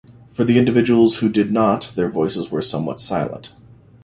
For 0.31 0.43
the 0.43 0.57
individuals 0.57 1.17
who 1.19 1.29
did 1.29 1.51
not, 1.51 1.91
their 1.95 2.09
voices 2.09 2.49
were 2.49 2.63
somewhat 2.63 2.99
silent. 2.99 3.53